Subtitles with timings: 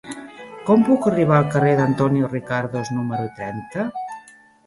[0.69, 3.85] Com puc arribar al carrer d'Antonio Ricardos número trenta?